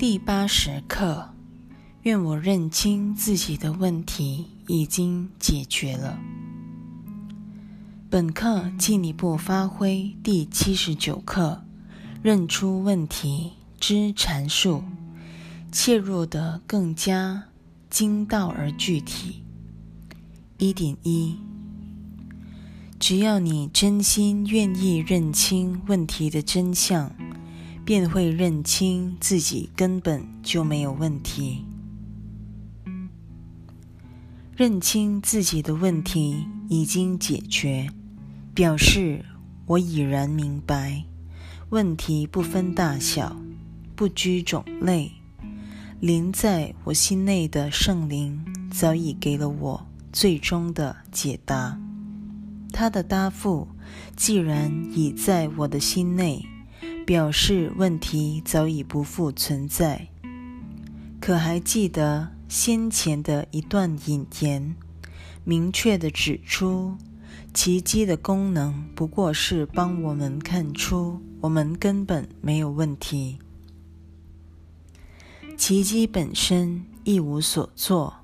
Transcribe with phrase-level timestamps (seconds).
[0.00, 1.28] 第八十课，
[2.04, 6.18] 愿我认清自己的问题已经解决了。
[8.08, 11.62] 本课进一步发挥第七十九课，
[12.22, 14.82] 认出问题之阐述，
[15.70, 17.48] 切入得更加
[17.90, 19.42] 精到而具体。
[20.56, 21.36] 一点一，
[22.98, 27.12] 只要你真心愿意认清问题的真相。
[27.84, 31.64] 便会认清自己根本就没有问题。
[34.56, 37.88] 认清自己的问题已经解决，
[38.52, 39.24] 表示
[39.66, 41.04] 我已然明白，
[41.70, 43.36] 问题不分大小，
[43.96, 45.12] 不拘种类。
[45.98, 51.78] 临在我心内的圣灵早已给了我最终的解答。
[52.72, 53.68] 他的答复
[54.14, 56.49] 既然已在我的心内。
[57.10, 60.06] 表示问题早已不复存在。
[61.20, 64.76] 可还记得先前的一段引言，
[65.42, 66.96] 明确的指出，
[67.52, 73.40] 奇迹的功能不过是帮我们看出我们根本没有问题。
[75.56, 78.18] 奇迹本身一无所作，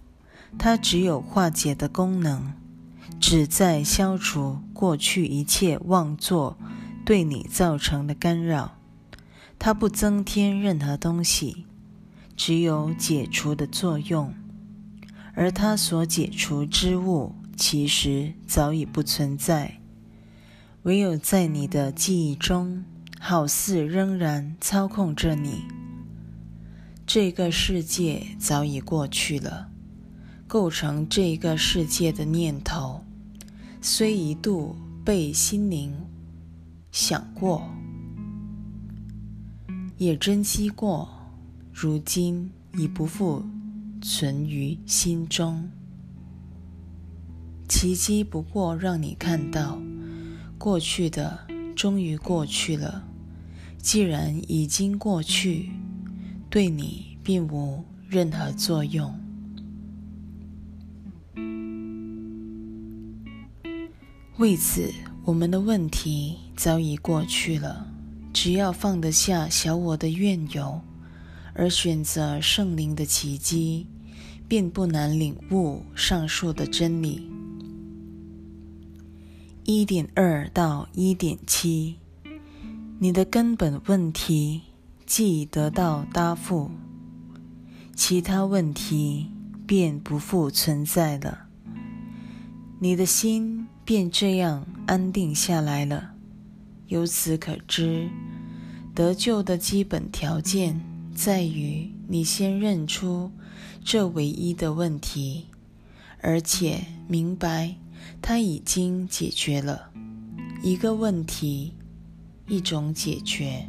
[0.56, 2.52] 它只有化解的功能，
[3.18, 6.56] 旨在消除过去一切妄作
[7.04, 8.75] 对你造成的干扰。
[9.58, 11.66] 它不增添任何东西，
[12.36, 14.32] 只有解除的作用，
[15.34, 19.80] 而它所解除之物其实早已不存在，
[20.82, 22.84] 唯有在你的记忆中，
[23.18, 25.64] 好似仍然操控着你。
[27.06, 29.68] 这个世界早已过去了，
[30.46, 33.04] 构成这个世界的念头，
[33.80, 35.92] 虽一度被心灵
[36.92, 37.68] 想过。
[39.98, 41.08] 也珍惜过，
[41.72, 43.42] 如今已不复
[44.02, 45.70] 存于心中。
[47.68, 49.80] 奇迹不过让你看到，
[50.58, 53.04] 过去的终于过去了。
[53.78, 55.70] 既然已经过去，
[56.50, 59.18] 对你并无任何作用。
[64.38, 64.92] 为此，
[65.24, 67.95] 我们的问题早已过去了。
[68.36, 70.82] 只要放得下小我的怨尤，
[71.54, 73.86] 而选择圣灵的奇迹，
[74.46, 77.30] 便不难领悟上述的真理。
[79.64, 81.96] 一点二到一点七，
[82.98, 84.60] 你的根本问题
[85.06, 86.70] 既得到答复，
[87.94, 89.30] 其他问题
[89.66, 91.46] 便不复存在了，
[92.80, 96.12] 你的心便这样安定下来了。
[96.88, 98.08] 由此可知，
[98.96, 100.80] 得救的基本条件
[101.14, 103.30] 在于你先认出
[103.84, 105.44] 这唯一的问题，
[106.22, 107.74] 而且明白
[108.22, 109.90] 它已经解决了。
[110.62, 111.74] 一个问题，
[112.48, 113.66] 一种解决，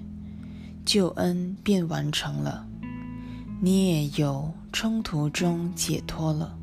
[0.85, 2.66] 救恩便完成了，
[3.59, 6.57] 你也由冲突中解脱了。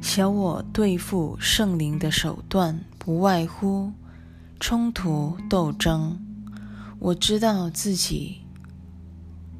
[0.00, 3.90] 小我对付圣灵的手段，不外乎
[4.66, 6.18] 冲突斗争。
[6.98, 8.38] 我知道自己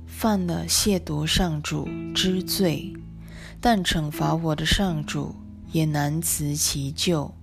[0.07, 2.91] 犯了亵渎上主之罪，
[3.61, 5.37] 但惩罚我的上主
[5.71, 7.35] 也难辞其咎。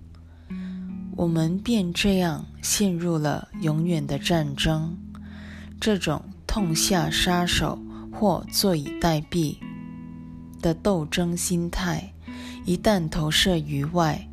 [1.16, 4.97] 我们便这样陷入了永远的战争。
[5.79, 7.77] 这种痛下杀手
[8.11, 9.55] 或坐以待毙
[10.59, 12.11] 的斗争心态。
[12.66, 14.27] 一旦投射于外，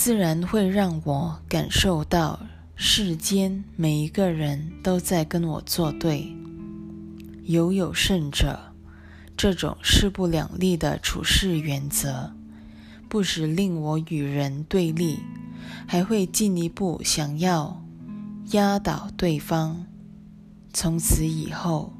[0.00, 2.38] 自然会让我感受到
[2.76, 6.32] 世间每一个人都在跟我作对。
[7.46, 8.60] 尤有甚者，
[9.36, 12.32] 这种势不两立的处事原则，
[13.08, 15.18] 不止令我与人对立，
[15.88, 17.84] 还会进一步想要
[18.52, 19.84] 压倒对方。
[20.72, 21.92] 从此以后。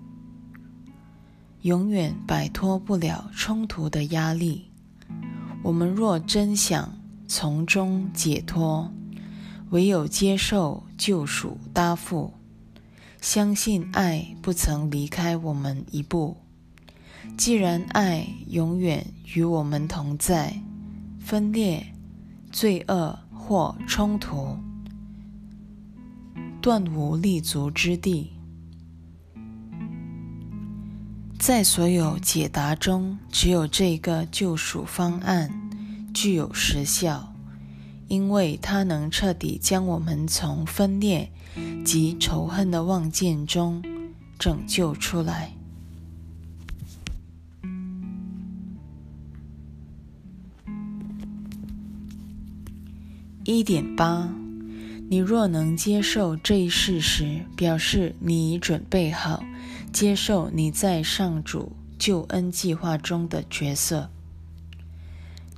[1.63, 4.71] 永远摆脱不了冲突的压力。
[5.65, 6.97] 我们若真想
[7.31, 8.91] 从中解脱，
[9.69, 12.33] 唯有接受救赎答复，
[13.21, 16.39] 相信爱不曾离开我们一步。
[17.37, 20.63] 既然爱永远与我们同在，
[21.21, 21.93] 分裂、
[22.51, 24.57] 罪恶或冲突
[26.63, 28.33] 断无立足之地。
[31.39, 35.68] 在所有解答中，只有这个救赎方案
[36.21, 37.33] 具有实效，
[38.09, 41.31] 因为它能彻底将我们从分裂
[41.85, 43.81] 及仇恨的望见中
[44.37, 45.53] 拯救出来。
[53.45, 54.29] 一点八，
[55.09, 59.45] 你若能接受这一事实，表示你已准备好
[59.93, 64.11] 接受你在上主救恩计划中的角色。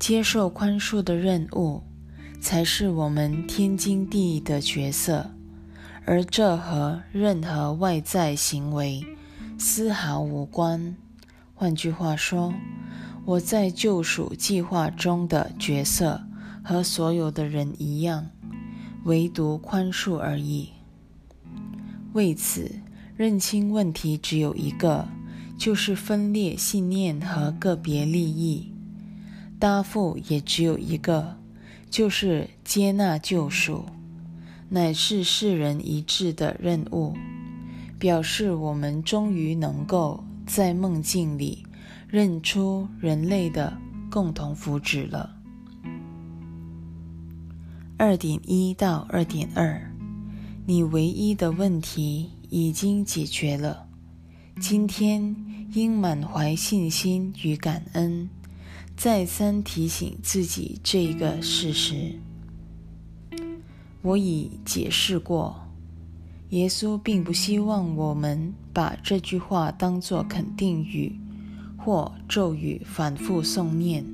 [0.01, 1.85] 接受宽恕的任务，
[2.41, 5.31] 才是我们天经地义的角色，
[6.05, 9.07] 而这和任何外在行为
[9.57, 10.97] 丝毫无关。
[11.55, 12.53] 换句话说，
[13.25, 16.23] 我在救赎计划中的角色。
[16.63, 18.29] 和所有的人一样，
[19.05, 20.69] 唯独宽恕而已。
[22.13, 22.71] 为此，
[23.17, 25.09] 认清问题只有一个，
[25.57, 28.70] 就是分裂信念和个别利益；
[29.61, 31.37] 答复也只有一个，
[31.91, 33.85] 就是接纳救赎，
[34.71, 37.15] 乃是世人一致的任务，
[37.99, 41.67] 表示我们终于能够在梦境里
[42.09, 43.77] 认出人类的
[44.11, 45.37] 共同福祉了。
[47.99, 49.93] 二点一到二点二，
[50.65, 53.87] 你唯一的问题已经解决了。
[54.59, 55.37] 今天
[55.75, 58.29] 应满怀信心与感恩，
[59.03, 62.21] 再三提醒自己这个事实。
[64.03, 65.59] 我已解释过，
[66.51, 71.19] 耶稣并不希望我们把这句话当作肯定语
[71.79, 74.05] 或咒语反复诵念，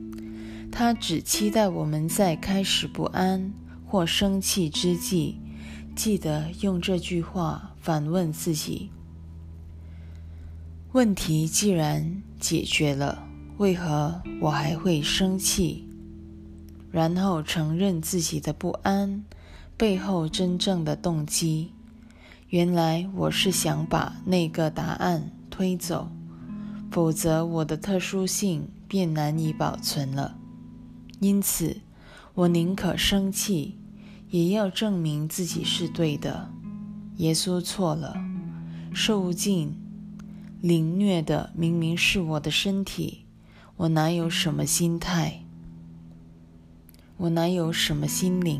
[0.70, 3.52] 他只期待我们在开始不安。
[3.84, 5.40] 或生气之际，
[5.96, 8.90] 记得用这句话反问自己：
[10.92, 13.26] 问题既然解决了，
[13.58, 15.88] 为何我还会生气？
[16.90, 19.24] 然后承认自己的不安
[19.76, 21.72] 背后真正的动机。
[22.50, 26.08] 原来我是想把那个答案推走，
[26.90, 30.36] 否则我的特殊性便难以保存了。
[31.20, 31.76] 因此。
[32.34, 33.78] 我宁可生气，
[34.28, 36.50] 也要证明自己是对的。
[37.16, 38.14] 耶稣错了，
[38.92, 39.74] 受尽
[40.60, 43.24] 凌虐的明明是我的身体，
[43.78, 45.42] 我哪有什么心态？
[47.18, 48.58] 我哪有什么心灵？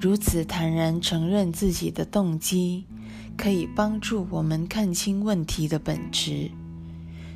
[0.00, 2.84] 如此坦然承认自己的动机，
[3.36, 6.52] 可以帮助我们看清问题的本质，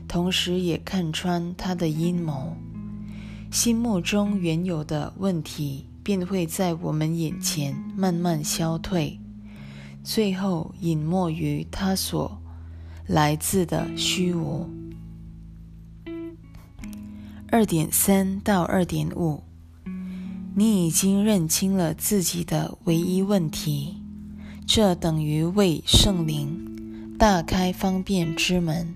[0.06, 2.56] 同时也看穿他的阴谋。
[3.50, 9.18] 心目中原有的问题便会在我们眼前慢慢消退，
[10.04, 12.40] 最后隐没于它所
[13.08, 14.70] 来自的虚无。
[17.50, 19.42] 二点三到二点五，
[20.54, 24.02] 你已经认清了自己的唯一问题，
[24.66, 28.94] 这等于为圣灵大开方便之门，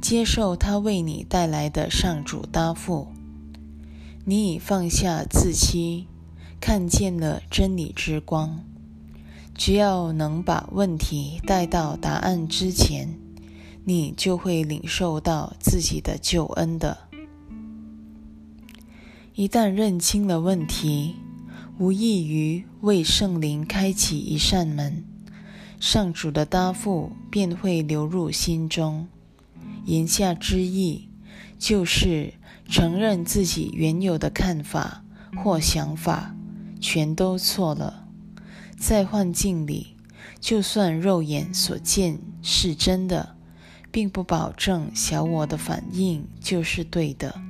[0.00, 3.06] 接受他为你带来的上主答复。
[4.24, 6.08] 你已放下自欺，
[6.60, 8.58] 看见了真理之光。
[9.54, 13.16] 只要能把问题带到答案之前，
[13.84, 17.07] 你就会领受到自己的救恩的。
[19.38, 21.14] 一旦认清了问题，
[21.78, 25.04] 无异于为圣灵开启一扇门，
[25.78, 29.06] 上主的答复便会流入心中。
[29.84, 31.08] 言下之意，
[31.56, 32.34] 就是。
[32.68, 35.02] 承认自己原有的看法
[35.36, 36.34] 或想法
[36.80, 38.06] 全都错了，
[38.76, 39.94] 在幻境里，
[40.38, 43.36] 就算肉眼所见是真的，
[43.90, 47.47] 并不保证小我的反应就是对的。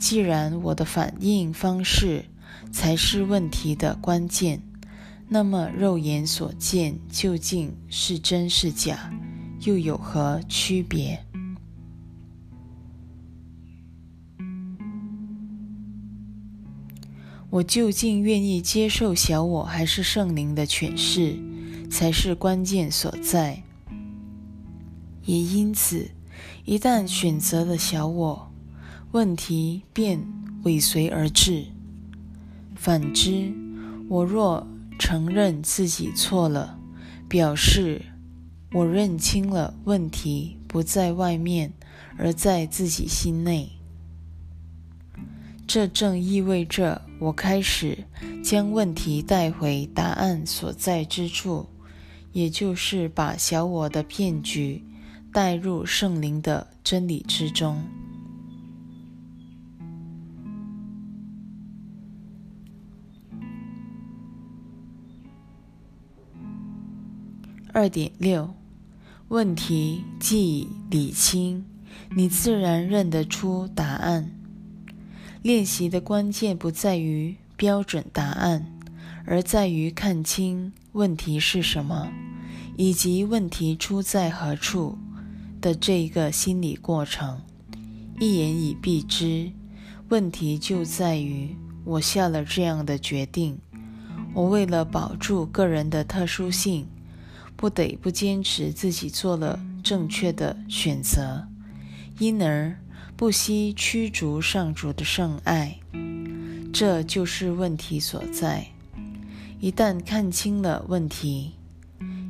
[0.00, 2.24] 既然我的反应方式
[2.72, 4.62] 才是问题的关键，
[5.28, 9.12] 那么肉眼所见究竟是真是假，
[9.60, 11.22] 又有何区别？
[17.50, 21.38] 我究竟愿意接受小我还是圣灵的诠释，
[21.90, 23.62] 才是关键所在。
[25.26, 26.10] 也因此，
[26.64, 28.49] 一旦选择了小我，
[29.12, 30.24] 问题便
[30.62, 31.66] 尾随而至。
[32.76, 33.52] 反之，
[34.08, 34.64] 我若
[35.00, 36.78] 承认自己错了，
[37.28, 38.02] 表示
[38.72, 41.72] 我认清了问题不在外面，
[42.16, 43.72] 而在自己心内。
[45.66, 48.04] 这正意味着我开始
[48.44, 51.68] 将问题带回答案所在之处，
[52.32, 54.84] 也就是把小我的骗局
[55.32, 57.82] 带入圣灵的真理之中。
[67.72, 68.52] 二点六，
[69.28, 71.64] 问题既已理清，
[72.16, 74.32] 你自然认得出答案。
[75.40, 78.66] 练习的关键不在于标准答案，
[79.24, 82.10] 而在于看清问题是什么，
[82.76, 84.98] 以及问题出在何处
[85.60, 87.40] 的这一个心理过程。
[88.18, 89.52] 一言以蔽之，
[90.08, 93.56] 问题就在于我下了这样的决定。
[94.34, 96.86] 我为了保住个人的特殊性，
[97.60, 101.46] 不得不坚持自己做了正确的选择，
[102.18, 102.74] 因而。
[103.18, 105.78] 不惜驱逐上主的圣爱，
[106.72, 108.68] 这就是问题所在。
[109.58, 111.52] 一旦看清了问题，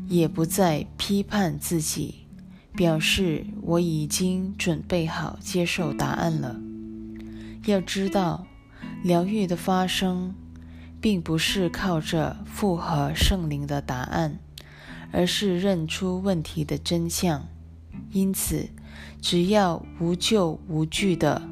[0.09, 2.27] 也不再批判自己，
[2.75, 6.59] 表示我已经准备好接受答案了。
[7.67, 8.49] 要知道，
[9.05, 10.35] 疗愈的发生，
[11.01, 14.41] 并不是靠着复合圣灵的答案，
[15.13, 17.47] 而是认出问题的真相。
[18.13, 18.69] 因此。
[19.23, 21.43] 只要无救无惧的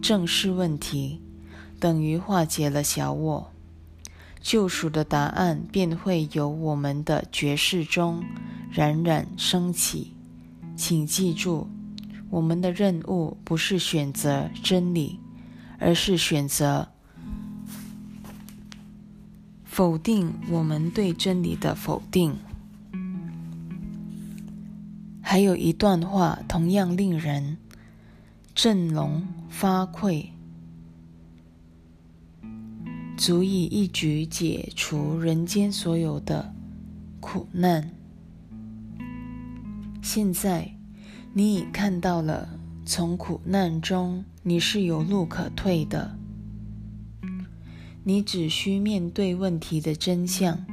[0.00, 1.20] 正视问题，
[1.80, 3.52] 等于化解了小我，
[4.40, 8.22] 救赎的答案便会由我们的觉世中
[8.70, 10.12] 冉冉升起。
[10.76, 11.68] 请记住，
[12.30, 15.18] 我们的任务不是选择真理，
[15.80, 16.86] 而是选择
[19.64, 22.36] 否定我们对真理的否定。
[25.36, 27.58] 还有一段话同样令人
[28.54, 30.28] 振聋发聩，
[33.18, 36.54] 足以一举解除人间所有的
[37.20, 37.90] 苦难。
[40.00, 40.72] 现在
[41.34, 46.16] 你已看到了，从苦难中你是有路可退的，
[48.04, 50.64] 你只需面对问题的真相。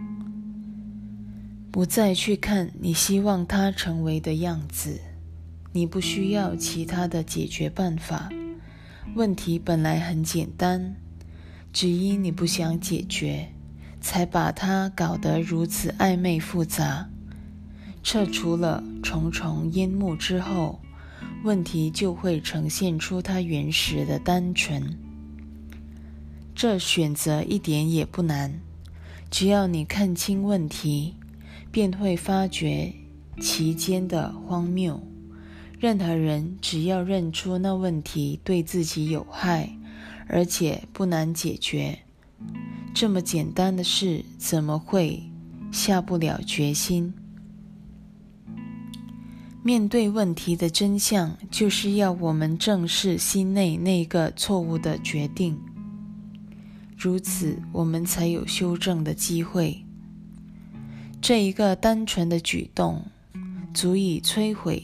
[1.74, 5.02] 不再去看你希望它成为的样子，
[5.72, 8.30] 你不需要其他的解决办法。
[9.16, 10.96] 问题本来很简单，
[11.74, 13.50] 只因你不想解决，
[14.00, 17.10] 才把它搞得如此暧昧复杂。
[18.04, 20.80] 撤除了重重烟幕之后，
[21.44, 24.96] 问题就会呈现出它原始的单纯。
[26.54, 28.62] 这选择一点也不难，
[29.32, 31.16] 只要你看清问题。
[31.74, 32.94] 便会发觉
[33.42, 35.02] 其间的荒谬。
[35.80, 39.76] 任何人只要认出那问题对自己有害，
[40.28, 41.98] 而且不难解决，
[42.94, 45.24] 这么简单的事，怎么会
[45.72, 47.12] 下不了决心？
[49.64, 55.60] 面对问题的真相，就是要我们正视心内那个错误的决定，
[56.96, 59.83] 如此我们才有修正的机会。
[61.24, 63.02] 这一个单纯的举动，
[63.74, 64.84] 足以摧毁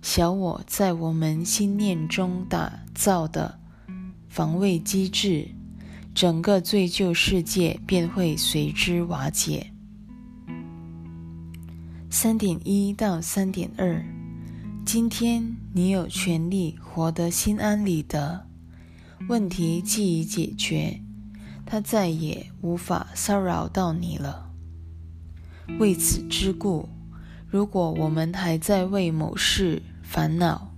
[0.00, 3.58] 小我在我们心念中打造的
[4.28, 5.48] 防卫机制，
[6.14, 9.72] 整个罪疚世界便会随之瓦解。
[12.08, 14.06] 三点一到三点二，
[14.86, 18.46] 今天你有权利活得心安理得，
[19.28, 21.00] 问题既已解决，
[21.66, 24.51] 它再也无法骚扰到你了。
[25.78, 26.88] 为此之故，
[27.48, 30.74] 如果我们还在为某事烦恼，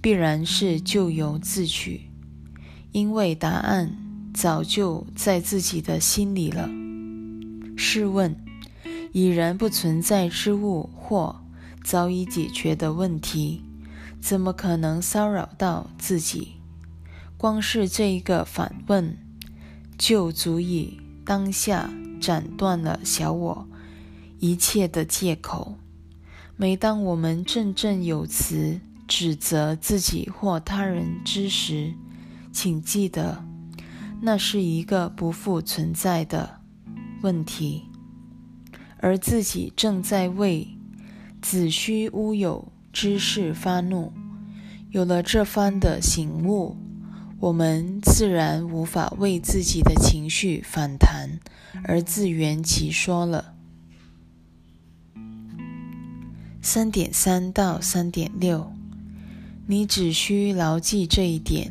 [0.00, 2.10] 必然是咎由自取，
[2.92, 3.96] 因为答案
[4.32, 6.68] 早就在自己的心里了。
[7.76, 8.36] 试问，
[9.12, 11.42] 已然不存在之物或
[11.82, 13.62] 早已解决的问题，
[14.20, 16.52] 怎么可能骚扰到自己？
[17.36, 19.16] 光是这一个反问，
[19.98, 21.90] 就足以当下
[22.20, 23.68] 斩断了小我。
[24.46, 25.76] 一切的借口。
[26.56, 31.92] 每当我们振振有词指责自己或他人之时，
[32.52, 33.44] 请记得，
[34.22, 36.60] 那是一个不复存在的
[37.22, 37.86] 问题，
[38.98, 40.68] 而自己正在为
[41.42, 44.12] 子虚乌有之事发怒。
[44.90, 46.76] 有了这番的醒悟，
[47.40, 51.40] 我们自然无法为自己的情绪反弹
[51.82, 53.55] 而自圆其说了。
[56.66, 58.72] 三点三到三点六，
[59.68, 61.70] 你只需牢记这一点：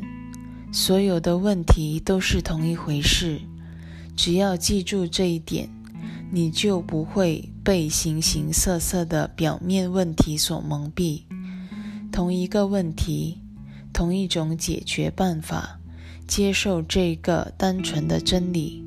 [0.72, 3.42] 所有的问题都是同一回事。
[4.16, 5.68] 只要记住这一点，
[6.30, 11.24] 你就不会被形形色色的表面问题所蒙蔽。
[12.10, 13.36] 同一个问题，
[13.92, 15.78] 同一种解决办法，
[16.26, 18.82] 接受这个单纯的真理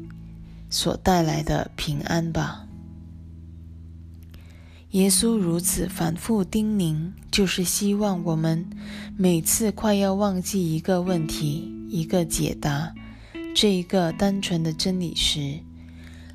[0.71, 2.65] 所带来的平安吧。
[4.91, 8.67] 耶稣如此反复叮咛，就是希望我们
[9.15, 12.95] 每次快要忘记一个问题、一个解答、
[13.53, 15.59] 这一个单纯的真理时，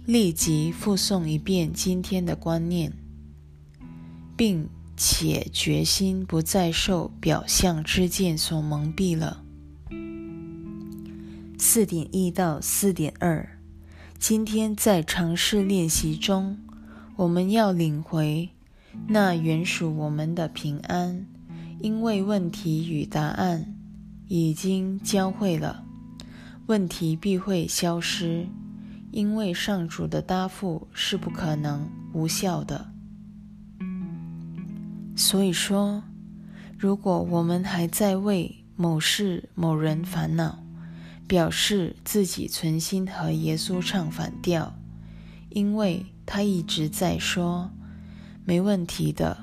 [0.07, 2.93] 立即复诵一遍今天的观念，
[4.37, 9.43] 并且决心不再受表象之见所蒙蔽了。
[11.59, 13.59] 四点一到四点二，
[14.17, 16.57] 今天在尝试练习中。
[17.17, 18.49] 我们要领回
[19.07, 21.27] 那原属我们的平安，
[21.81, 23.77] 因为问题与答案
[24.27, 25.85] 已经交汇了，
[26.67, 28.49] 问题必会消失，
[29.13, 32.91] 因为上主的答复是不可能无效的。
[35.17, 36.03] 所以说，
[36.77, 40.59] 如果我们还在为某事某人烦恼，
[41.29, 44.77] 表示自己存心和耶稣唱反调，
[45.55, 46.05] 因为。
[46.27, 47.71] 他一直在说
[48.47, 49.37] ：“没问题的，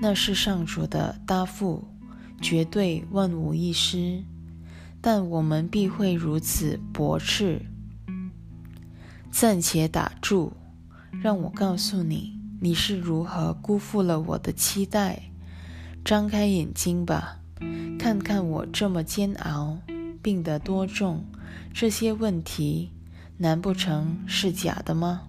[0.00, 1.82] 那是上主的答复，
[2.40, 4.22] 绝对万无一失。”
[5.02, 7.60] 但我们必会如此驳斥。
[9.32, 10.52] 暂且打住，
[11.10, 15.24] 让我告诉你，你是如何辜负了我的期待。
[16.04, 17.40] 张开眼睛吧，
[17.98, 19.76] 看看我这么煎熬，
[20.22, 21.24] 病得多重，
[21.74, 22.92] 这些问题
[23.38, 25.22] 难不成是假的吗？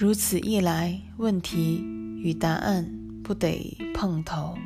[0.00, 1.82] 如此一来，问题
[2.22, 2.88] 与答案
[3.24, 4.56] 不得碰头，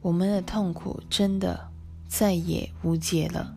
[0.00, 1.68] 我们的痛苦真的
[2.08, 3.56] 再也无解了。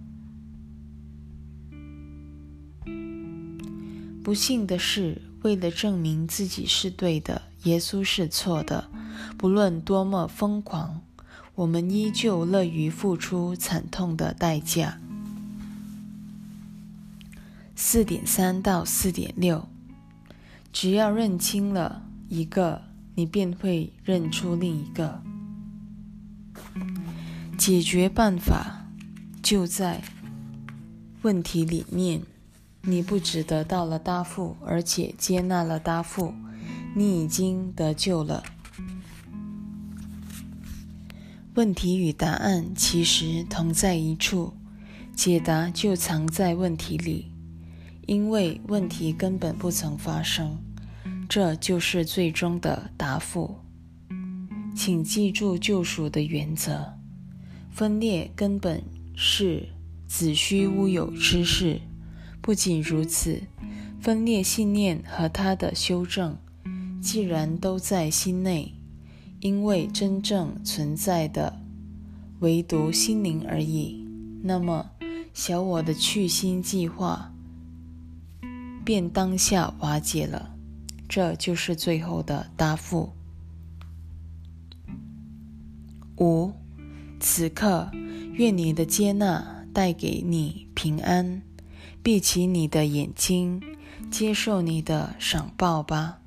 [4.24, 8.88] 不幸的是，为了证明自己是对的，耶稣是错的，
[9.36, 11.02] 不论多么疯狂，
[11.56, 15.00] 我们依旧乐于付出惨痛的代价。
[17.86, 19.68] 四点三到四点六，
[20.72, 22.82] 只要认清了一个，
[23.14, 25.22] 你便会认出另一个。
[27.58, 28.88] 解决办法
[29.44, 30.02] 就在
[31.24, 32.22] 问题里面。
[32.84, 36.34] 你不只得到了答复，而且接纳了答复，
[36.96, 38.46] 你已经得救了。
[41.56, 44.54] 问题与答案其实同在一处，
[45.14, 47.33] 解答就藏在问题里。
[48.06, 50.58] 因为问题根本不曾发生，
[51.30, 53.60] 这就是最终的答复。
[54.76, 56.94] 请记住救赎的原则：
[57.72, 58.84] 分裂根本
[59.16, 59.70] 是
[60.08, 61.80] 子虚乌有之事。
[62.42, 63.42] 不仅如此，
[64.02, 66.38] 分裂信念和它的修正，
[67.02, 68.74] 既然都在心内，
[69.40, 71.62] 因为真正存在的
[72.40, 74.06] 唯独心灵而已，
[74.42, 74.90] 那么
[75.34, 77.33] 小我的去心计划。
[78.84, 80.56] 便当下瓦解了，
[81.08, 83.14] 这就是最后的答复。
[86.18, 86.54] 五，
[87.20, 87.90] 此刻，
[88.34, 91.42] 愿你的接纳带给你平安。
[92.04, 93.62] 闭起你的眼睛，
[94.12, 96.20] 接受你的赏报吧。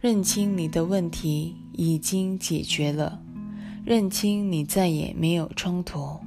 [0.00, 3.22] 认清你的问题已经解决了，
[3.84, 6.18] 认清你再也没有冲突，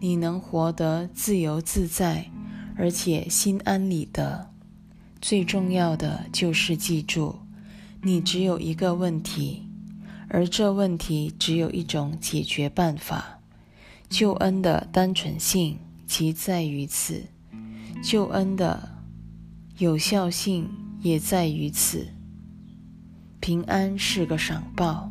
[0.00, 2.30] 你能活得自由自在，
[2.76, 4.53] 而且心安理得。
[5.26, 7.36] 最重要的就是记住，
[8.02, 9.66] 你只有一个问题，
[10.28, 13.40] 而这问题只有一种解决办法。
[14.10, 17.22] 救恩的单纯性即在于此，
[18.02, 18.96] 救恩的
[19.78, 20.68] 有效性
[21.00, 22.08] 也在于此。
[23.40, 25.10] 平安是个赏报，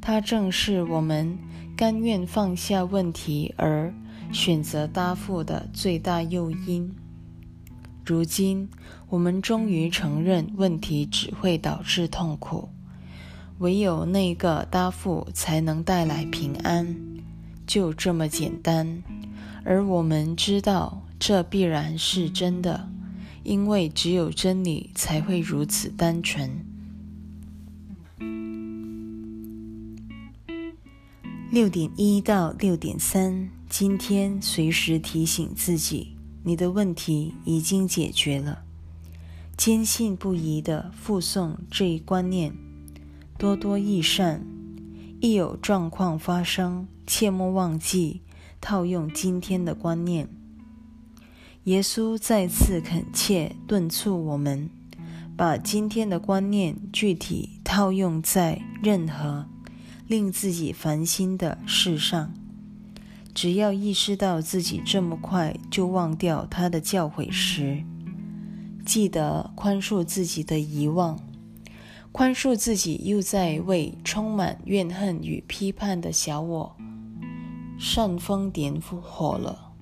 [0.00, 1.38] 它正是我们
[1.76, 3.92] 甘愿放下问题而
[4.32, 6.90] 选择答复的最大诱因。
[8.04, 8.68] 如今，
[9.08, 12.68] 我们终于承认问题只会导致痛苦，
[13.58, 16.94] 唯有那个答复才能带来平安，
[17.66, 19.02] 就这么简单。
[19.64, 22.90] 而我们知道这必然是真的，
[23.42, 26.50] 因为只有真理才会如此单纯。
[31.50, 36.13] 六点一到六点三，今天随时提醒自己。
[36.46, 38.64] 你的问题已经解决了，
[39.56, 42.54] 坚信不疑地附送这一观念，
[43.38, 44.44] 多多益善。
[45.20, 48.20] 一有状况发生，切莫忘记
[48.60, 50.28] 套用今天的观念。
[51.64, 54.68] 耶稣再次恳切敦促我们，
[55.34, 59.46] 把今天的观念具体套用在任何
[60.06, 62.34] 令自己烦心的事上。
[63.34, 67.82] 只要意识到自己这么快就忘掉他的教诲时，
[68.86, 71.18] 记得宽恕自己的遗忘，
[72.12, 76.76] 宽恕自己又在为充满怨恨与批判的小我
[77.76, 79.72] 煽风点火了。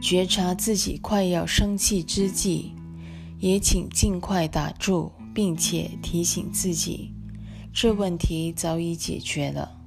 [0.00, 2.74] 觉察自己快要生气之际，
[3.38, 7.14] 也请尽快打住，并且提醒自己。
[7.72, 9.80] 这问题早已解决了。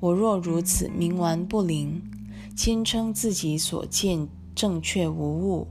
[0.00, 2.02] 我若如此冥顽不灵，
[2.56, 5.68] 坚称自己所见正确无误，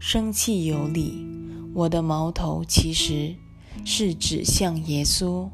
[0.00, 1.26] 生气有理，
[1.74, 3.36] 我的矛头其实
[3.84, 5.48] 是指向耶稣，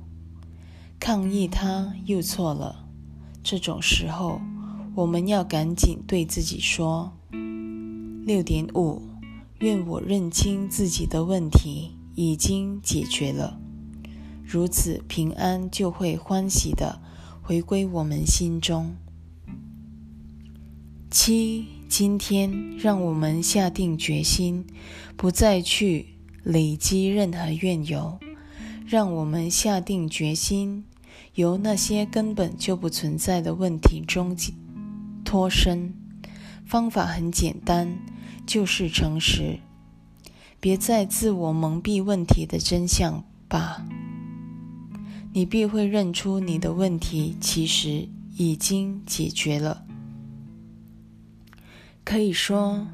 [0.98, 2.86] 抗议他又错了。
[3.42, 4.40] 这种时候，
[4.94, 7.12] 我们要赶紧对自己说：
[8.24, 9.02] 六点五，
[9.58, 13.59] 愿我认清自己的问题已经解决了。
[14.52, 17.00] 如此平安就会欢喜的
[17.40, 18.96] 回归我们心中。
[21.08, 24.66] 七，今天让我们下定决心，
[25.16, 28.18] 不再去累积任何怨尤。
[28.88, 30.84] 让我们下定决心，
[31.34, 34.36] 由那些根本就不存在的问题中
[35.24, 35.94] 脱身。
[36.64, 37.96] 方法很简单，
[38.44, 39.60] 就是诚实。
[40.58, 43.86] 别再自我蒙蔽问题的真相吧。
[45.32, 49.84] 你必会认出你的问题其实已经解决了。
[52.02, 52.84] 可以说，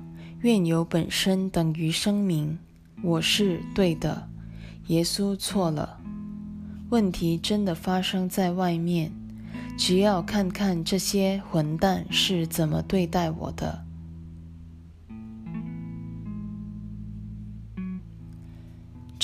[0.40, 2.58] 愿由本身等于声明：
[3.02, 4.28] 我是对的，
[4.88, 5.98] 耶稣错了。
[6.90, 9.10] 问题真的发生在外面，
[9.78, 13.85] 只要看看这些混蛋是怎么对待我的。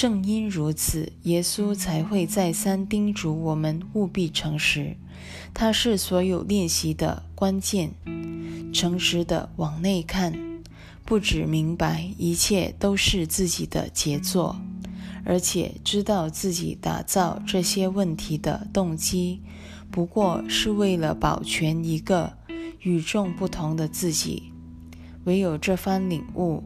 [0.03, 4.97] 正因如此，耶稣才会再三叮嘱我们务必诚实。
[5.55, 7.95] 他是所有练习的关键。
[8.73, 10.37] 诚实的往内看，
[11.05, 14.57] 不只明白一切都是自己的杰作，
[15.25, 19.41] 而且知道自己打造这些问题的动机，
[19.93, 22.33] 不过是为了保全一个
[22.81, 24.51] 与众不同的自己。
[25.23, 26.65] 唯有这番领悟，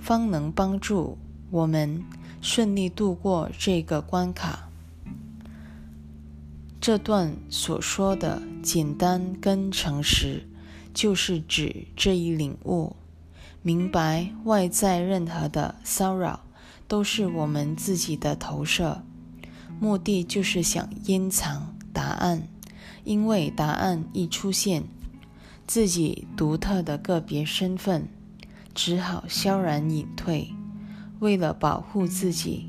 [0.00, 1.18] 方能帮助
[1.50, 2.02] 我们。
[2.42, 4.68] 顺利度过这个关卡。
[6.80, 10.42] 这段所说的简单跟诚实，
[10.92, 12.96] 就是指这一领悟，
[13.62, 16.40] 明白外在任何的骚扰
[16.88, 19.04] 都是我们自己的投射，
[19.78, 22.48] 目的就是想隐藏答案，
[23.04, 24.82] 因为答案一出现，
[25.68, 28.08] 自己独特的个别身份
[28.74, 30.52] 只好悄然隐退。
[31.22, 32.68] 为了保护自己，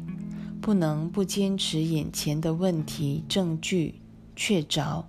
[0.61, 3.95] 不能不坚持眼前的问题证据
[4.35, 5.05] 确凿，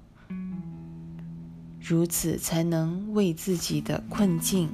[1.79, 4.71] 如此才能为自己的困境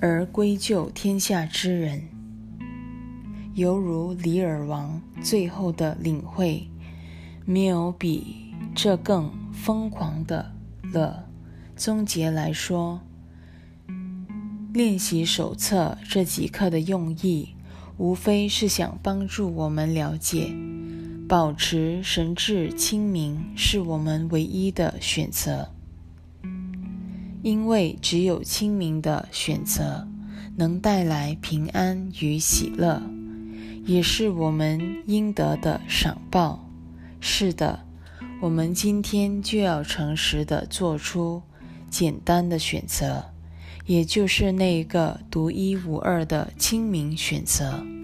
[0.00, 2.08] 而归咎天下之人。
[3.52, 6.66] 犹如李尔王最后的领会，
[7.44, 10.54] 没有比这更疯狂的
[10.94, 11.26] 了。
[11.76, 13.02] 总结来说。
[14.76, 17.54] 练习手册这几课的用意，
[17.96, 20.54] 无非是想帮助我们了解，
[21.26, 25.70] 保持神智清明是我们唯一的选择。
[27.42, 30.06] 因为只有清明的选择，
[30.56, 33.00] 能带来平安与喜乐，
[33.86, 36.68] 也是我们应得的赏报。
[37.18, 37.80] 是的，
[38.42, 41.40] 我们今天就要诚实的做出
[41.88, 43.24] 简单的选择。
[43.86, 47.95] 也就是那个独一无二的清明选择。